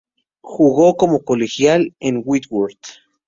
[0.41, 3.03] Jugo como colegial en Whitworth.